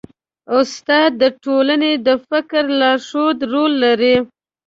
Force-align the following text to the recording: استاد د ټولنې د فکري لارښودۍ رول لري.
استاد 0.57 1.11
د 1.21 1.23
ټولنې 1.43 1.91
د 2.07 2.07
فکري 2.27 2.73
لارښودۍ 2.81 3.45
رول 3.53 3.73
لري. 3.85 4.15